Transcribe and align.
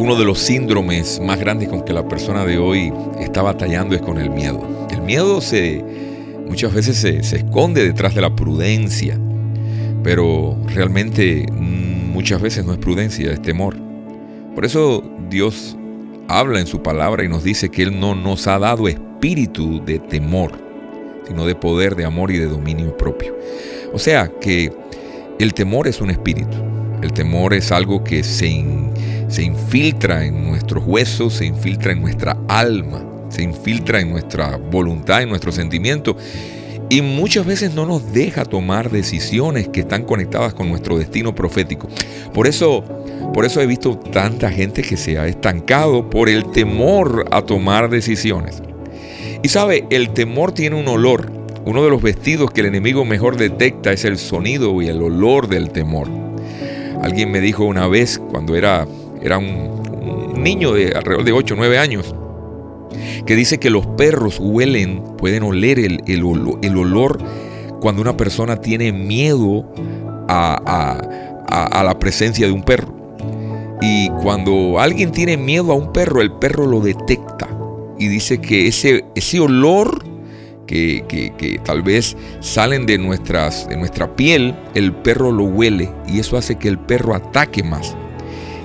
uno 0.00 0.16
de 0.16 0.24
los 0.24 0.38
síndromes 0.38 1.20
más 1.20 1.38
grandes 1.38 1.68
con 1.68 1.84
que 1.84 1.92
la 1.92 2.08
persona 2.08 2.46
de 2.46 2.56
hoy 2.56 2.90
está 3.20 3.42
batallando 3.42 3.94
es 3.94 4.00
con 4.00 4.18
el 4.18 4.30
miedo. 4.30 4.88
El 4.90 5.02
miedo 5.02 5.42
se, 5.42 5.84
muchas 6.48 6.72
veces 6.72 6.96
se, 6.96 7.22
se 7.22 7.36
esconde 7.36 7.84
detrás 7.84 8.14
de 8.14 8.22
la 8.22 8.34
prudencia, 8.34 9.18
pero 10.02 10.56
realmente 10.68 11.44
muchas 11.52 12.40
veces 12.40 12.64
no 12.64 12.72
es 12.72 12.78
prudencia, 12.78 13.30
es 13.30 13.42
temor. 13.42 13.76
Por 14.54 14.64
eso 14.64 15.04
Dios 15.28 15.76
habla 16.28 16.60
en 16.60 16.66
su 16.66 16.82
palabra 16.82 17.22
y 17.22 17.28
nos 17.28 17.44
dice 17.44 17.68
que 17.68 17.82
Él 17.82 18.00
no 18.00 18.14
nos 18.14 18.46
ha 18.46 18.58
dado 18.58 18.88
espíritu 18.88 19.84
de 19.84 19.98
temor, 19.98 20.52
sino 21.28 21.44
de 21.44 21.54
poder, 21.54 21.94
de 21.94 22.06
amor 22.06 22.30
y 22.30 22.38
de 22.38 22.46
dominio 22.46 22.96
propio. 22.96 23.36
O 23.92 23.98
sea 23.98 24.32
que 24.40 24.72
el 25.38 25.52
temor 25.52 25.88
es 25.88 26.00
un 26.00 26.08
espíritu. 26.08 26.56
El 27.02 27.12
temor 27.12 27.52
es 27.52 27.70
algo 27.70 28.02
que 28.02 28.22
se, 28.22 28.64
se 29.30 29.42
infiltra 29.42 30.26
en 30.26 30.46
nuestros 30.46 30.84
huesos, 30.86 31.34
se 31.34 31.46
infiltra 31.46 31.92
en 31.92 32.02
nuestra 32.02 32.36
alma, 32.48 33.02
se 33.30 33.42
infiltra 33.42 34.00
en 34.00 34.10
nuestra 34.10 34.58
voluntad, 34.58 35.22
en 35.22 35.30
nuestro 35.30 35.52
sentimiento 35.52 36.16
y 36.90 37.02
muchas 37.02 37.46
veces 37.46 37.72
no 37.72 37.86
nos 37.86 38.12
deja 38.12 38.44
tomar 38.44 38.90
decisiones 38.90 39.68
que 39.68 39.80
están 39.80 40.02
conectadas 40.02 40.54
con 40.54 40.68
nuestro 40.68 40.98
destino 40.98 41.36
profético. 41.36 41.88
Por 42.34 42.48
eso, 42.48 42.82
por 43.32 43.44
eso 43.44 43.60
he 43.60 43.66
visto 43.66 43.96
tanta 43.96 44.50
gente 44.50 44.82
que 44.82 44.96
se 44.96 45.16
ha 45.16 45.28
estancado 45.28 46.10
por 46.10 46.28
el 46.28 46.50
temor 46.50 47.26
a 47.30 47.42
tomar 47.42 47.90
decisiones. 47.90 48.60
Y 49.40 49.48
sabe, 49.48 49.86
el 49.90 50.10
temor 50.10 50.50
tiene 50.50 50.74
un 50.74 50.88
olor. 50.88 51.30
Uno 51.64 51.84
de 51.84 51.90
los 51.90 52.02
vestidos 52.02 52.50
que 52.50 52.62
el 52.62 52.66
enemigo 52.66 53.04
mejor 53.04 53.36
detecta 53.36 53.92
es 53.92 54.04
el 54.04 54.18
sonido 54.18 54.82
y 54.82 54.88
el 54.88 55.00
olor 55.00 55.46
del 55.46 55.70
temor. 55.70 56.08
Alguien 57.02 57.30
me 57.30 57.40
dijo 57.40 57.64
una 57.64 57.86
vez, 57.86 58.18
cuando 58.18 58.56
era, 58.56 58.88
era 59.22 59.38
un, 59.38 59.80
niño 60.42 60.72
de 60.72 60.92
alrededor 60.96 61.24
de 61.24 61.32
8 61.32 61.54
o 61.54 61.56
9 61.56 61.78
años, 61.78 62.14
que 63.26 63.36
dice 63.36 63.58
que 63.58 63.70
los 63.70 63.86
perros 63.86 64.38
huelen, 64.40 65.02
pueden 65.18 65.42
oler 65.42 65.78
el, 65.78 66.02
el, 66.06 66.24
olor, 66.76 67.18
cuando 67.80 68.02
una 68.02 68.16
persona 68.16 68.56
tiene 68.56 68.92
miedo 68.92 69.70
a, 70.28 71.00
a, 71.46 71.84
la 71.84 71.98
presencia 71.98 72.46
de 72.46 72.52
un 72.52 72.62
perro. 72.62 72.94
Y 73.82 74.10
cuando 74.22 74.78
alguien 74.78 75.10
tiene 75.10 75.36
miedo 75.36 75.72
a 75.72 75.74
un 75.74 75.92
perro, 75.92 76.20
el 76.20 76.32
perro 76.32 76.66
lo 76.66 76.80
detecta. 76.80 77.48
Y 77.98 78.08
dice 78.08 78.40
que 78.40 78.66
ese, 78.66 79.04
ese 79.14 79.40
olor 79.40 80.04
que, 80.66 81.04
que, 81.08 81.34
que, 81.36 81.58
tal 81.58 81.82
vez 81.82 82.16
salen 82.40 82.86
de, 82.86 82.98
nuestras, 82.98 83.68
de 83.68 83.76
nuestra 83.76 84.14
piel, 84.14 84.54
el 84.74 84.92
perro 84.92 85.32
lo 85.32 85.44
huele 85.44 85.90
y 86.06 86.20
eso 86.20 86.36
hace 86.36 86.56
que 86.56 86.68
el 86.68 86.78
perro 86.78 87.14
ataque 87.14 87.62
más. 87.62 87.96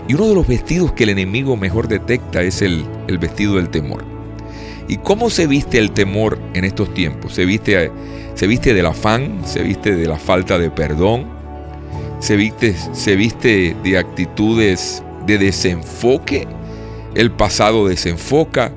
Y 0.07 0.13
uno 0.13 0.27
de 0.27 0.35
los 0.35 0.47
vestidos 0.47 0.91
que 0.93 1.03
el 1.03 1.09
enemigo 1.09 1.57
mejor 1.57 1.87
detecta 1.87 2.41
es 2.43 2.61
el, 2.61 2.85
el 3.07 3.17
vestido 3.17 3.55
del 3.55 3.69
temor. 3.69 4.03
¿Y 4.87 4.97
cómo 4.97 5.29
se 5.29 5.47
viste 5.47 5.79
el 5.79 5.91
temor 5.91 6.39
en 6.53 6.63
estos 6.63 6.93
tiempos? 6.93 7.33
Se 7.33 7.45
viste, 7.45 7.91
se 8.35 8.47
viste 8.47 8.73
del 8.73 8.85
afán, 8.85 9.41
se 9.45 9.63
viste 9.63 9.95
de 9.95 10.07
la 10.07 10.17
falta 10.17 10.59
de 10.59 10.69
perdón, 10.69 11.25
se 12.19 12.35
viste, 12.35 12.75
se 12.93 13.15
viste 13.15 13.75
de 13.83 13.97
actitudes 13.97 15.03
de 15.25 15.39
desenfoque, 15.39 16.47
el 17.15 17.31
pasado 17.31 17.87
desenfoca 17.87 18.71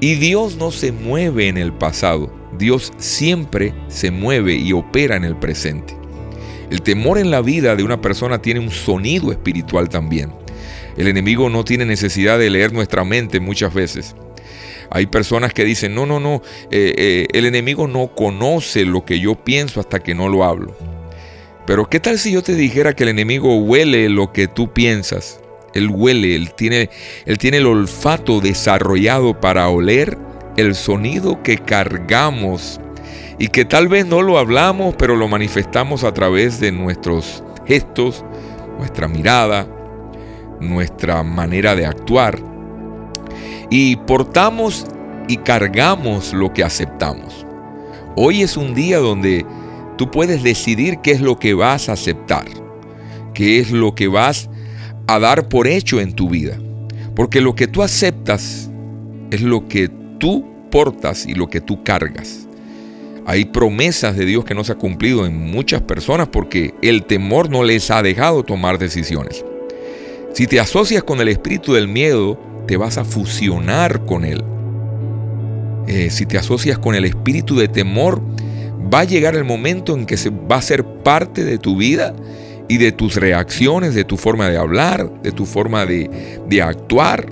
y 0.00 0.16
Dios 0.16 0.56
no 0.56 0.70
se 0.70 0.92
mueve 0.92 1.48
en 1.48 1.56
el 1.56 1.72
pasado, 1.72 2.30
Dios 2.58 2.92
siempre 2.98 3.74
se 3.88 4.10
mueve 4.10 4.54
y 4.54 4.72
opera 4.72 5.16
en 5.16 5.24
el 5.24 5.36
presente. 5.36 5.96
El 6.70 6.82
temor 6.82 7.18
en 7.18 7.30
la 7.30 7.40
vida 7.40 7.74
de 7.76 7.84
una 7.84 8.00
persona 8.00 8.40
tiene 8.40 8.60
un 8.60 8.70
sonido 8.70 9.32
espiritual 9.32 9.88
también. 9.88 10.41
El 10.96 11.08
enemigo 11.08 11.48
no 11.48 11.64
tiene 11.64 11.84
necesidad 11.84 12.38
de 12.38 12.50
leer 12.50 12.72
nuestra 12.72 13.04
mente 13.04 13.40
muchas 13.40 13.72
veces. 13.72 14.14
Hay 14.90 15.06
personas 15.06 15.54
que 15.54 15.64
dicen, 15.64 15.94
no, 15.94 16.04
no, 16.04 16.20
no, 16.20 16.42
eh, 16.70 16.94
eh, 16.96 17.26
el 17.32 17.46
enemigo 17.46 17.88
no 17.88 18.14
conoce 18.14 18.84
lo 18.84 19.04
que 19.04 19.20
yo 19.20 19.36
pienso 19.36 19.80
hasta 19.80 20.00
que 20.00 20.14
no 20.14 20.28
lo 20.28 20.44
hablo. 20.44 20.76
Pero 21.66 21.88
¿qué 21.88 22.00
tal 22.00 22.18
si 22.18 22.32
yo 22.32 22.42
te 22.42 22.54
dijera 22.54 22.94
que 22.94 23.04
el 23.04 23.08
enemigo 23.08 23.56
huele 23.56 24.08
lo 24.08 24.32
que 24.32 24.48
tú 24.48 24.72
piensas? 24.72 25.40
Él 25.74 25.88
huele, 25.88 26.34
él 26.34 26.52
tiene, 26.54 26.90
él 27.24 27.38
tiene 27.38 27.58
el 27.58 27.66
olfato 27.66 28.40
desarrollado 28.40 29.40
para 29.40 29.68
oler 29.68 30.18
el 30.56 30.74
sonido 30.74 31.42
que 31.42 31.56
cargamos 31.56 32.78
y 33.38 33.48
que 33.48 33.64
tal 33.64 33.88
vez 33.88 34.06
no 34.06 34.22
lo 34.22 34.38
hablamos, 34.38 34.94
pero 34.96 35.16
lo 35.16 35.28
manifestamos 35.28 36.04
a 36.04 36.12
través 36.12 36.60
de 36.60 36.72
nuestros 36.72 37.42
gestos, 37.66 38.24
nuestra 38.78 39.08
mirada, 39.08 39.66
nuestra 40.62 41.22
manera 41.22 41.74
de 41.74 41.86
actuar 41.86 42.38
y 43.70 43.96
portamos 43.96 44.86
y 45.28 45.38
cargamos 45.38 46.32
lo 46.32 46.52
que 46.52 46.62
aceptamos. 46.64 47.46
Hoy 48.16 48.42
es 48.42 48.56
un 48.56 48.74
día 48.74 48.98
donde 48.98 49.46
tú 49.96 50.10
puedes 50.10 50.42
decidir 50.42 50.98
qué 51.02 51.12
es 51.12 51.20
lo 51.20 51.38
que 51.38 51.54
vas 51.54 51.88
a 51.88 51.92
aceptar, 51.92 52.44
qué 53.32 53.60
es 53.60 53.70
lo 53.70 53.94
que 53.94 54.08
vas 54.08 54.50
a 55.06 55.18
dar 55.18 55.48
por 55.48 55.66
hecho 55.66 56.00
en 56.00 56.12
tu 56.12 56.28
vida. 56.28 56.58
Porque 57.14 57.40
lo 57.40 57.54
que 57.54 57.66
tú 57.66 57.82
aceptas 57.82 58.70
es 59.30 59.40
lo 59.40 59.68
que 59.68 59.88
tú 60.18 60.44
portas 60.70 61.26
y 61.26 61.34
lo 61.34 61.48
que 61.48 61.60
tú 61.60 61.82
cargas. 61.82 62.46
Hay 63.24 63.46
promesas 63.46 64.16
de 64.16 64.26
Dios 64.26 64.44
que 64.44 64.54
no 64.54 64.64
se 64.64 64.72
han 64.72 64.78
cumplido 64.78 65.24
en 65.26 65.50
muchas 65.50 65.80
personas 65.82 66.28
porque 66.28 66.74
el 66.82 67.04
temor 67.04 67.48
no 67.48 67.62
les 67.62 67.90
ha 67.90 68.02
dejado 68.02 68.42
tomar 68.42 68.78
decisiones. 68.78 69.44
Si 70.32 70.46
te 70.46 70.60
asocias 70.60 71.02
con 71.02 71.20
el 71.20 71.28
espíritu 71.28 71.74
del 71.74 71.88
miedo, 71.88 72.38
te 72.66 72.78
vas 72.78 72.96
a 72.96 73.04
fusionar 73.04 74.06
con 74.06 74.24
Él. 74.24 74.42
Eh, 75.86 76.08
si 76.10 76.24
te 76.24 76.38
asocias 76.38 76.78
con 76.78 76.94
el 76.94 77.04
espíritu 77.04 77.56
de 77.56 77.68
temor, 77.68 78.22
va 78.92 79.00
a 79.00 79.04
llegar 79.04 79.34
el 79.36 79.44
momento 79.44 79.94
en 79.94 80.06
que 80.06 80.16
se 80.16 80.30
va 80.30 80.56
a 80.56 80.62
ser 80.62 80.84
parte 80.84 81.44
de 81.44 81.58
tu 81.58 81.76
vida 81.76 82.14
y 82.66 82.78
de 82.78 82.92
tus 82.92 83.16
reacciones, 83.16 83.94
de 83.94 84.04
tu 84.04 84.16
forma 84.16 84.48
de 84.48 84.56
hablar, 84.56 85.22
de 85.22 85.32
tu 85.32 85.44
forma 85.44 85.84
de, 85.84 86.08
de 86.48 86.62
actuar. 86.62 87.26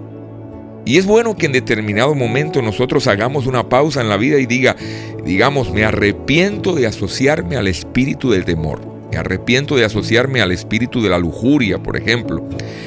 Y 0.85 0.99
es 0.99 1.07
bueno 1.07 1.37
que 1.37 1.47
en 1.47 1.53
determinado 1.53 2.15
momento 2.15 2.61
nosotros 2.61 3.07
hagamos 3.07 3.47
una 3.47 3.69
pausa 3.69 4.03
en 4.03 4.11
la 4.11 4.19
vida 4.19 4.39
y 4.39 4.45
diga, 4.45 4.77
digamos, 5.25 5.73
me 5.73 5.85
arrepiento 5.85 6.75
de 6.75 6.87
asociarme 6.87 7.57
al 7.57 7.67
espíritu 7.67 8.31
del 8.31 8.45
temor. 8.45 8.90
Me 9.11 9.17
arrepiento 9.17 9.77
de 9.77 9.85
asociarme 9.85 10.41
al 10.41 10.53
espíritu 10.53 11.03
de 11.03 11.09
la 11.09 11.19
lujuria, 11.19 11.83
por 11.83 11.97
ejemplo, 11.97 12.47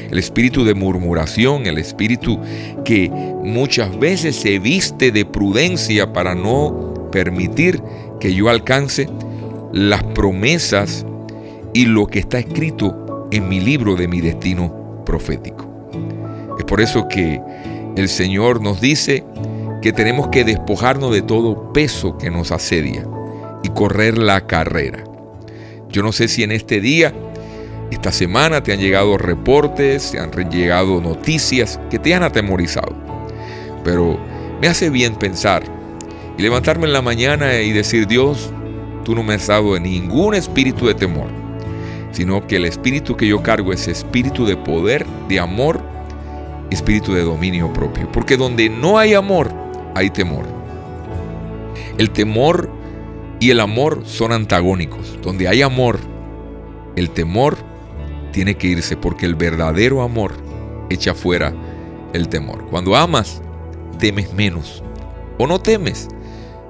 el 0.10 0.18
espíritu 0.18 0.64
de 0.64 0.74
murmuración, 0.74 1.66
el 1.66 1.78
espíritu 1.78 2.40
que 2.86 3.10
muchas 3.10 3.98
veces 4.00 4.36
se 4.36 4.60
viste 4.60 5.12
de 5.12 5.26
prudencia 5.26 6.14
para 6.14 6.34
no 6.34 7.10
permitir 7.12 7.82
que 8.20 8.34
yo 8.34 8.50
alcance 8.50 9.10
las 9.74 10.04
promesas 10.04 11.06
y 11.74 11.86
lo 11.86 12.08
que 12.08 12.20
está 12.20 12.40
escrito 12.40 13.28
en 13.32 13.50
mi 13.50 13.60
libro 13.60 13.96
de 13.96 14.08
mi 14.08 14.22
destino 14.22 15.04
profético. 15.06 15.68
Es 16.58 16.66
por 16.66 16.80
eso 16.80 17.08
que 17.08 17.42
el 17.96 18.08
Señor 18.08 18.62
nos 18.62 18.80
dice 18.80 19.24
que 19.82 19.92
tenemos 19.92 20.30
que 20.30 20.44
despojarnos 20.44 21.12
de 21.12 21.22
todo 21.22 21.74
peso 21.74 22.18
que 22.18 22.32
nos 22.32 22.52
asedia 22.52 23.06
y 23.64 23.70
correr 23.70 24.18
la 24.18 24.48
carrera. 24.48 25.04
Yo 25.94 26.02
no 26.02 26.12
sé 26.12 26.28
si 26.28 26.42
en 26.42 26.52
este 26.52 26.82
día, 26.82 27.14
esta 27.92 28.12
semana, 28.12 28.64
te 28.64 28.74
han 28.74 28.80
llegado 28.80 29.16
reportes, 29.20 30.10
te 30.12 30.20
han 30.20 30.32
llegado 30.50 31.00
noticias 31.00 31.80
que 31.92 32.00
te 32.00 32.16
han 32.16 32.24
atemorizado. 32.24 32.96
Pero 33.84 34.20
me 34.60 34.68
hace 34.68 34.90
bien 34.90 35.16
pensar 35.16 35.64
y 36.36 36.42
levantarme 36.42 36.88
en 36.88 36.94
la 36.94 37.04
mañana 37.04 37.62
y 37.62 37.72
decir, 37.74 38.08
Dios, 38.08 38.52
tú 39.06 39.14
no 39.14 39.22
me 39.22 39.36
has 39.36 39.46
dado 39.46 39.80
ningún 39.80 40.34
espíritu 40.34 40.88
de 40.88 40.96
temor, 40.96 41.28
sino 42.12 42.48
que 42.48 42.56
el 42.56 42.66
espíritu 42.66 43.16
que 43.16 43.28
yo 43.28 43.44
cargo 43.44 43.72
es 43.72 43.88
espíritu 43.88 44.48
de 44.48 44.58
poder, 44.58 45.06
de 45.30 45.40
amor, 45.40 45.80
espíritu 46.72 47.14
de 47.14 47.22
dominio 47.22 47.72
propio. 47.72 48.12
Porque 48.12 48.36
donde 48.36 48.68
no 48.68 48.98
hay 48.98 49.14
amor, 49.14 49.52
hay 49.94 50.10
temor. 50.10 50.46
El 52.00 52.10
temor 52.10 52.83
y 53.44 53.52
el 53.52 53.60
amor 53.60 54.04
son 54.06 54.32
antagónicos. 54.32 55.20
Donde 55.22 55.50
hay 55.50 55.62
amor, 55.62 56.00
el 56.96 57.10
temor 57.10 57.58
tiene 58.32 58.56
que 58.56 58.68
irse 58.68 58.96
porque 58.96 59.26
el 59.26 59.36
verdadero 59.36 60.02
amor 60.02 60.32
echa 60.90 61.14
fuera 61.14 61.54
el 62.14 62.30
temor. 62.30 62.66
Cuando 62.70 62.96
amas, 62.96 63.42
temes 64.00 64.34
menos 64.34 64.82
o 65.38 65.46
no 65.46 65.60
temes. 65.60 66.08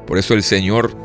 Por 0.07 0.17
eso 0.17 0.33
el 0.33 0.41
Señor 0.41 0.97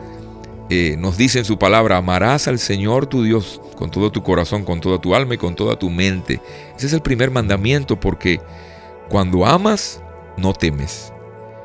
eh, 0.71 0.97
nos 0.99 1.19
dice 1.19 1.41
en 1.41 1.45
su 1.45 1.59
palabra, 1.59 1.99
amarás 1.99 2.49
al 2.49 2.59
Señor 2.59 3.05
tu 3.05 3.23
Dios 3.23 3.61
con 3.77 3.91
todo 3.91 4.11
tu 4.11 4.23
corazón, 4.23 4.65
con 4.65 4.81
toda 4.81 4.99
tu 5.03 5.15
alma 5.15 5.35
y 5.35 5.39
con 5.39 5.55
toda 5.55 5.79
tu 5.79 5.91
mente. 5.91 6.41
Ese 6.79 6.87
es 6.87 6.95
el 6.95 7.03
primer 7.03 7.31
mandamiento 7.31 8.01
porque 8.01 8.41
cuando 9.11 9.45
amas, 9.45 10.03
no 10.39 10.55
temes. 10.55 11.13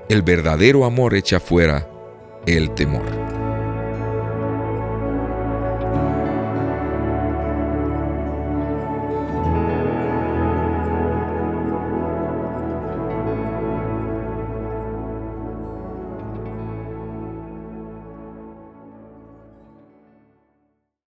El 0.10 0.24
verdadero 0.24 0.84
amor 0.84 1.16
echa 1.16 1.40
fuera 1.40 1.90
el 2.46 2.72
temor. 2.72 3.23